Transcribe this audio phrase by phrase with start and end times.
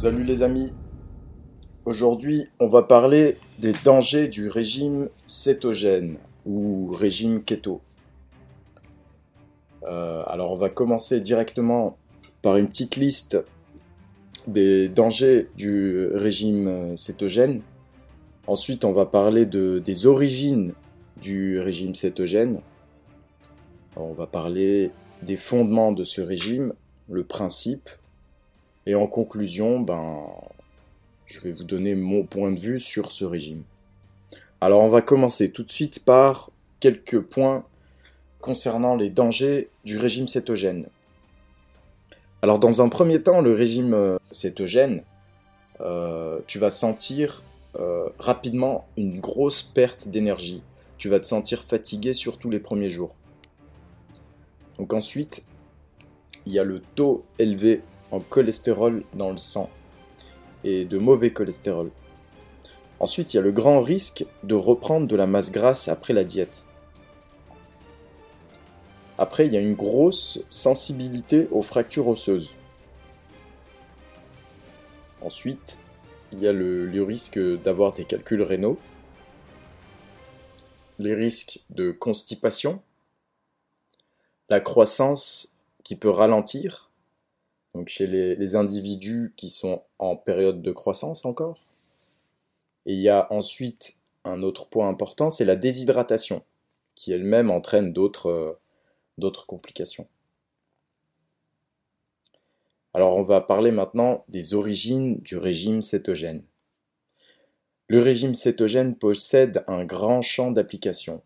[0.00, 0.70] Salut les amis.
[1.84, 7.80] Aujourd'hui, on va parler des dangers du régime cétogène ou régime keto.
[9.82, 11.96] Euh, alors, on va commencer directement
[12.42, 13.38] par une petite liste
[14.46, 17.62] des dangers du régime cétogène.
[18.46, 20.74] Ensuite, on va parler de, des origines
[21.20, 22.60] du régime cétogène.
[23.96, 26.72] on va parler des fondements de ce régime,
[27.10, 27.88] le principe,
[28.88, 30.18] et en conclusion, ben,
[31.26, 33.62] je vais vous donner mon point de vue sur ce régime.
[34.62, 37.66] Alors on va commencer tout de suite par quelques points
[38.40, 40.86] concernant les dangers du régime cétogène.
[42.40, 45.02] Alors dans un premier temps, le régime euh, cétogène,
[45.82, 47.42] euh, tu vas sentir
[47.78, 50.62] euh, rapidement une grosse perte d'énergie.
[50.96, 53.16] Tu vas te sentir fatigué surtout les premiers jours.
[54.78, 55.44] Donc ensuite,
[56.46, 59.70] il y a le taux élevé en cholestérol dans le sang
[60.64, 61.90] et de mauvais cholestérol.
[63.00, 66.24] Ensuite, il y a le grand risque de reprendre de la masse grasse après la
[66.24, 66.64] diète.
[69.18, 72.54] Après, il y a une grosse sensibilité aux fractures osseuses.
[75.20, 75.78] Ensuite,
[76.32, 78.78] il y a le, le risque d'avoir des calculs rénaux,
[80.98, 82.80] les risques de constipation,
[84.48, 86.87] la croissance qui peut ralentir,
[87.74, 91.58] donc chez les, individus qui sont en période de croissance encore.
[92.86, 96.42] Et il y a ensuite un autre point important, c'est la déshydratation,
[96.94, 98.58] qui elle-même entraîne d'autres
[99.20, 100.06] euh, complications.
[102.94, 106.42] Alors on va parler maintenant des origines du régime cétogène.
[107.86, 111.22] Le régime cétogène possède un grand champ d'application.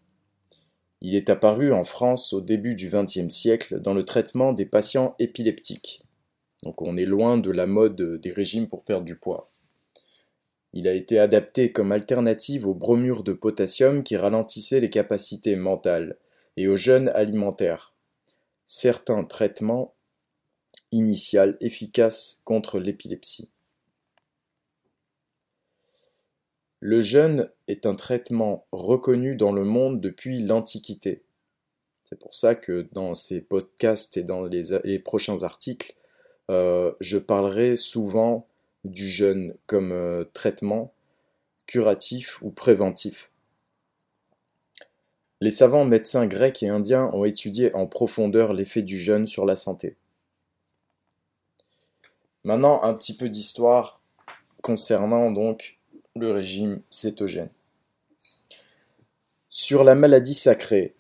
[1.01, 5.17] Il est apparu en France au début du XXe siècle dans le traitement des patients
[5.19, 6.02] épileptiques.
[6.63, 9.49] Donc on est loin de la mode des régimes pour perdre du poids.
[10.73, 16.17] Il a été adapté comme alternative au bromure de potassium qui ralentissait les capacités mentales
[16.57, 17.95] et au jeûne alimentaire.
[18.65, 19.95] Certains traitements
[20.93, 23.51] initiaux efficaces contre l'épilepsie.
[26.81, 31.23] Le jeûne est un traitement reconnu dans le monde depuis l'Antiquité.
[32.03, 35.95] C'est pour ça que dans ces podcasts et dans les, prochains articles,
[36.51, 38.47] euh, je parlerai souvent
[38.85, 40.93] du jeûne comme euh, traitement
[41.67, 43.31] curatif ou préventif.
[45.41, 49.57] Les savants médecins grecs et indiens ont étudié en profondeur l'effet du jeûne sur la
[49.57, 49.97] santé.
[52.45, 54.03] Maintenant, un petit peu d'histoire
[54.63, 55.79] concernant donc
[56.17, 57.51] le régime cétogène.
[59.49, 60.95] Sur la maladie sacrée,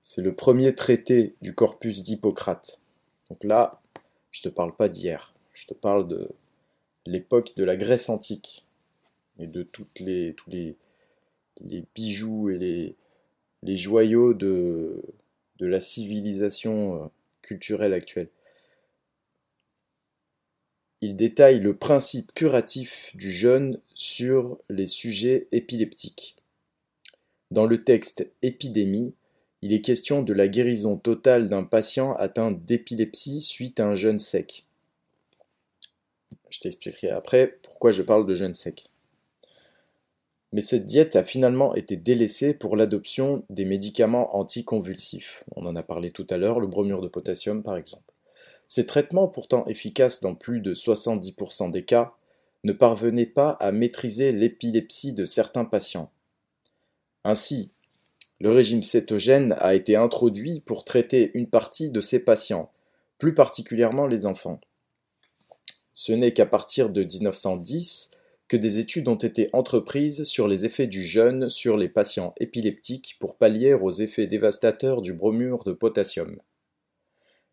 [0.00, 2.80] c'est le premier traité du corpus d'Hippocrate.
[3.30, 3.80] Donc là,
[4.34, 6.28] je te parle pas d'hier, je te parle de
[7.06, 8.64] l'époque de la Grèce antique
[9.38, 10.76] et de toutes les, tous les,
[11.94, 12.96] bijoux et les,
[13.62, 15.00] les joyaux de,
[15.58, 17.06] de la civilisation euh,
[17.42, 18.28] culturelle actuelle.
[21.00, 26.34] Il détaille le principe curatif du jeûne sur les sujets épileptiques.
[27.52, 29.14] Dans le texte Épidémie,
[29.64, 34.18] il est question de la guérison totale d'un patient atteint d'épilepsie suite à un jeûne
[34.18, 34.66] sec.
[36.50, 38.84] Je t'expliquerai après pourquoi je parle de jeûne sec.
[40.52, 45.44] Mais cette diète a finalement été délaissée pour l'adoption des médicaments anticonvulsifs.
[45.56, 48.12] On en a parlé tout à l'heure, le bromure de potassium par exemple.
[48.66, 52.12] Ces traitements, pourtant efficaces dans plus de 70% des cas,
[52.64, 56.10] ne parvenaient pas à maîtriser l'épilepsie de certains patients.
[57.24, 57.72] Ainsi,
[58.44, 62.70] le régime cétogène a été introduit pour traiter une partie de ces patients,
[63.16, 64.60] plus particulièrement les enfants.
[65.94, 68.10] Ce n'est qu'à partir de 1910
[68.48, 73.16] que des études ont été entreprises sur les effets du jeûne sur les patients épileptiques
[73.18, 76.38] pour pallier aux effets dévastateurs du bromure de potassium.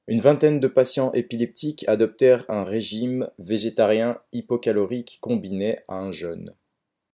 [0.09, 6.53] Une vingtaine de patients épileptiques adoptèrent un régime végétarien hypocalorique combiné à un jeûne.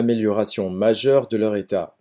[0.01, 1.96] Amélioration majeure de leur état.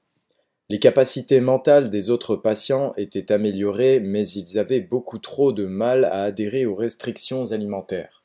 [0.67, 6.05] Les capacités mentales des autres patients étaient améliorées, mais ils avaient beaucoup trop de mal
[6.05, 8.23] à adhérer aux restrictions alimentaires.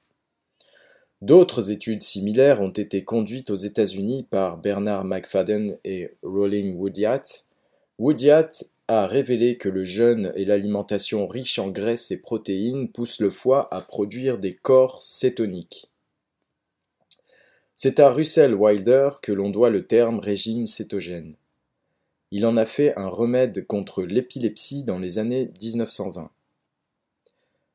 [1.20, 7.24] D'autres études similaires ont été conduites aux États-Unis par Bernard McFadden et Rolling Woodyard.
[7.98, 8.48] Woodyard
[8.88, 13.68] a révélé que le jeûne et l'alimentation riche en graisses et protéines poussent le foie
[13.70, 15.90] à produire des corps cétoniques.
[17.74, 21.36] C'est à Russell Wilder que l'on doit le terme régime cétogène.
[22.32, 26.30] Il en a fait un remède contre l'épilepsie dans les années 1920.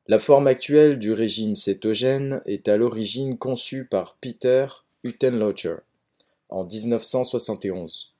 [0.08, 4.66] La forme actuelle du régime cétogène est à l'origine conçue par Peter
[5.02, 5.76] Utenlocher
[6.48, 8.14] en 1971.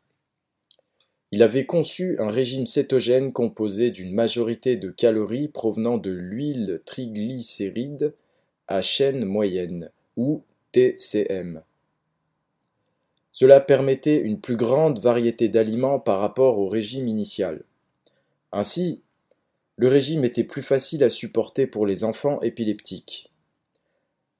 [1.32, 8.14] Il avait conçu un régime cétogène composé d'une majorité de calories provenant de l'huile triglycéride
[8.68, 10.42] à chaîne moyenne, ou
[10.72, 11.62] TCM.
[13.38, 17.64] Cela permettait une plus grande variété d'aliments par rapport au régime initial.
[18.50, 19.02] Ainsi,
[19.76, 23.30] le régime était plus facile à supporter pour les enfants épileptiques.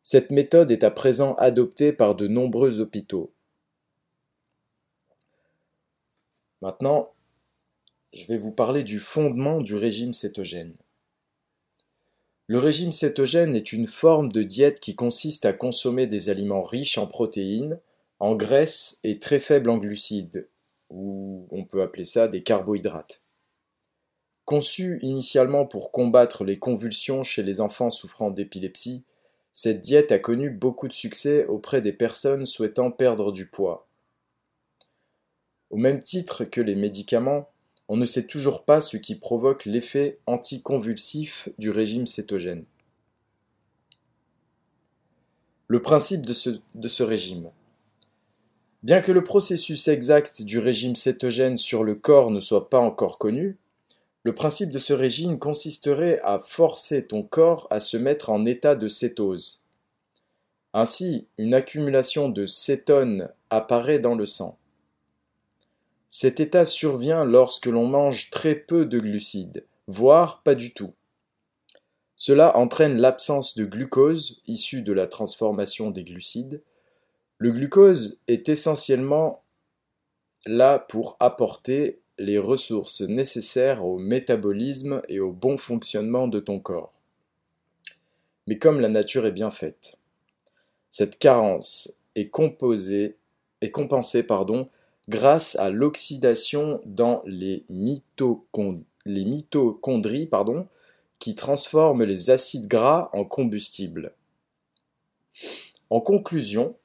[0.01, 3.31] Cette méthode est à présent adoptée par de nombreux hôpitaux.
[6.63, 7.13] Maintenant,
[8.15, 10.73] je vais vous parler du fondement du régime cétogène.
[12.47, 16.97] Le régime cétogène est une forme de diète qui consiste à consommer des aliments riches
[16.97, 17.79] en protéines,
[18.19, 20.49] en graisses et très faibles en glucides,
[20.91, 23.23] ou on peut appeler ça des carbohydrates.
[24.45, 29.05] Conçue initialement pour combattre les convulsions chez les enfants souffrant d'épilepsie,
[29.53, 33.89] cette diète a connu beaucoup de succès auprès des personnes souhaitant perdre du poids.
[35.71, 37.49] Au même titre que les médicaments,
[37.89, 42.65] on ne sait toujours pas ce qui provoque l'effet anticonvulsif du régime cétogène.
[45.69, 47.51] Le principe de ce, de ce régime.
[48.87, 53.19] Bien que le processus exact du régime cétogène sur le corps ne soit pas encore
[53.19, 53.59] connu,
[54.23, 58.77] le principe de ce régime consisterait à forcer ton corps à se mettre en état
[58.77, 59.65] de cétose.
[60.73, 64.57] Ainsi, une accumulation de cétone apparaît dans le sang.
[66.09, 70.93] Cet état survient lorsque l'on mange très peu de glucides, voire pas du tout.
[72.15, 76.63] Cela entraîne l'absence de glucose issue de la transformation des glucides.
[77.39, 79.43] Le glucose est essentiellement
[80.47, 86.93] là pour apporter les ressources nécessaires au métabolisme et au bon fonctionnement de ton corps.
[88.47, 89.99] Mais comme la nature est bien faite,
[90.89, 93.17] cette carence est, composée,
[93.61, 94.27] est compensée
[95.09, 98.87] grâce à l'oxydation dans les, mitochondries
[101.19, 104.15] qui transforment les acides gras en combustible.
[105.91, 106.77] En conclusion,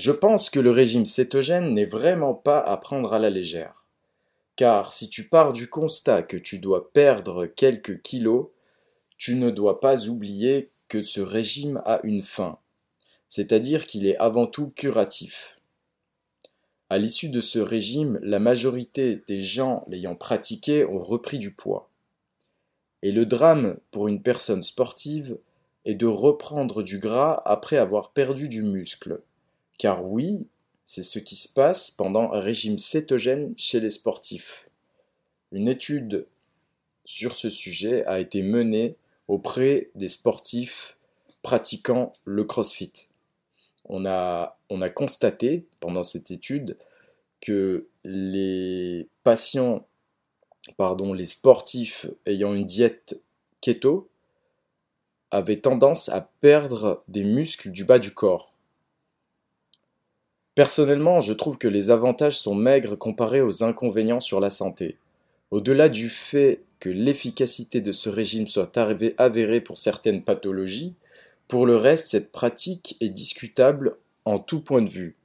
[0.00, 3.84] je pense que le régime cétogène n'est vraiment pas à prendre à la légère.
[4.56, 8.46] Car si tu pars du constat que tu dois perdre quelques kilos,
[9.18, 12.58] tu ne dois pas oublier que ce régime a une fin,
[13.28, 15.58] c'est-à-dire qu'il est avant tout curatif.
[16.88, 21.90] À l'issue de ce régime, la majorité des gens l'ayant pratiqué ont repris du poids.
[23.02, 25.36] Et le drame pour une personne sportive
[25.84, 29.20] est de reprendre du gras après avoir perdu du muscle.
[29.80, 30.46] Car oui,
[30.84, 34.68] c'est ce qui se passe pendant un régime cétogène chez les sportifs.
[35.52, 36.26] Une étude
[37.06, 38.96] sur ce sujet a été menée
[39.26, 40.98] auprès des sportifs
[41.40, 42.92] pratiquant le CrossFit.
[43.88, 46.76] On a, on a constaté pendant cette étude
[47.40, 49.86] que les patients,
[50.76, 53.18] pardon, les sportifs ayant une diète
[53.62, 54.10] keto
[55.30, 58.59] avaient tendance à perdre des muscles du bas du corps.
[60.54, 64.96] Personnellement, je trouve que les avantages sont maigres comparés aux inconvénients sur la santé.
[65.50, 68.76] Au-delà du fait que l'efficacité de ce régime soit
[69.18, 70.94] avérée pour certaines pathologies,
[71.46, 75.16] pour le reste, cette pratique est discutable en tout point de vue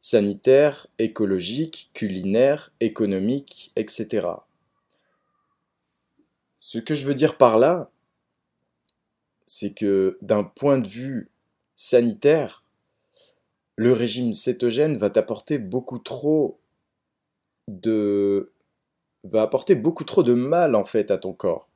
[0.00, 4.28] sanitaire, écologique, culinaire, économique, etc.
[6.58, 7.90] Ce que je veux dire par là,
[9.46, 11.30] c'est que d'un point de vue
[11.74, 12.63] sanitaire,
[13.76, 16.58] le régime cétogène va t'apporter beaucoup trop
[17.68, 18.52] de
[19.24, 21.70] va apporter beaucoup trop de mal en fait à ton corps.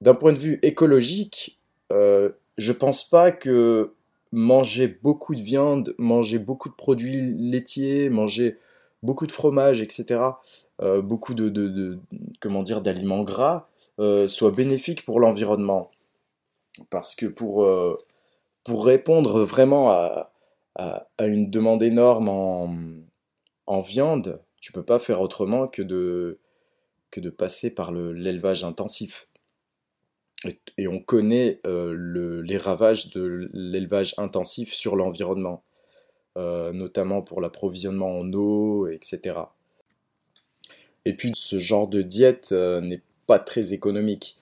[0.00, 1.60] D'un point de vue écologique,
[1.92, 3.94] euh, je pense pas que
[4.32, 8.56] manger beaucoup de viande, manger beaucoup de produits laitiers, manger
[9.02, 10.20] beaucoup de fromage, etc.,
[10.82, 11.98] euh, beaucoup de,
[12.40, 15.90] comment dire d'aliments gras, euh, soit bénéfique pour l'environnement.
[16.88, 17.68] Parce que pour,
[18.64, 20.30] pour répondre vraiment à,
[20.76, 22.28] à, une demande énorme
[23.66, 26.38] en, viande, tu peux pas faire autrement que de,
[27.10, 29.28] que de passer par l'élevage intensif.
[30.78, 35.62] Et, on connaît euh, le, les ravages de l'élevage intensif sur l'environnement,
[36.38, 39.38] euh, notamment pour l'approvisionnement en eau, etc.
[41.04, 44.36] Et puis ce genre de diète euh, n'est pas très économique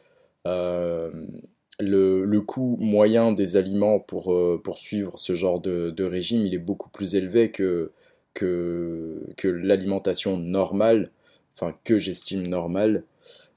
[1.79, 6.91] le, coût moyen des aliments pour, euh, suivre ce genre de, régime, il est beaucoup
[6.91, 7.93] plus élevé que,
[8.35, 11.11] que, l'alimentation normale,
[11.55, 13.05] enfin que j'estime normale.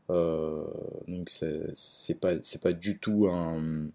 [0.10, 3.88] donc c'est pas, pas du tout un,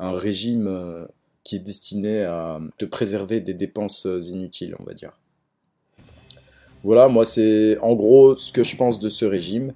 [0.00, 1.08] un régime
[1.44, 5.12] qui est destiné à te préserver des dépenses inutiles, on va dire.
[6.84, 9.72] Voilà, moi c'est en gros ce que je pense de ce régime.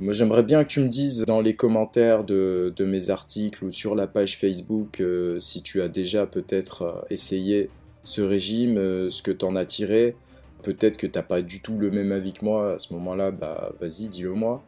[0.00, 3.96] Moi j'aimerais bien que tu me dises dans les commentaires de, mes articles ou sur
[3.96, 7.68] la page Facebook euh, si tu as déjà peut-être euh, essayé
[8.04, 10.14] ce régime, euh, ce que tu en as tiré.
[10.62, 13.32] Peut-être que tu n'as pas du tout le même avis que moi à ce moment-là,
[13.32, 14.62] bah vas-y, dis-le moi,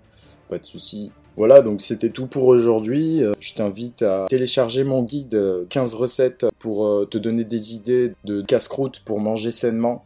[0.49, 1.13] pas de souci.
[1.37, 3.23] Voilà, donc c'était tout pour aujourd'hui.
[3.39, 9.03] Je t'invite à télécharger mon guide 15 recettes pour te donner des idées de casse-croûte
[9.05, 10.05] pour manger sainement.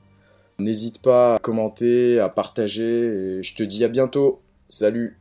[0.59, 4.40] N'hésite pas à commenter, à partager et je te dis à bientôt.
[4.75, 5.14] Salut